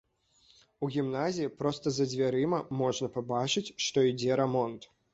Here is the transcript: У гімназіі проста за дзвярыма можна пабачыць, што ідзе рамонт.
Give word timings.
У 0.87 0.89
гімназіі 0.95 1.51
проста 1.59 1.87
за 1.99 2.09
дзвярыма 2.15 2.65
можна 2.83 3.13
пабачыць, 3.21 3.67
што 3.89 4.11
ідзе 4.13 4.31
рамонт. 4.47 4.95